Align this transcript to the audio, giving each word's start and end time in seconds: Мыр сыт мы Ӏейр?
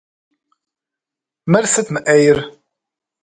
Мыр 1.51 1.65
сыт 1.73 1.87
мы 1.93 1.99
Ӏейр? 2.05 2.37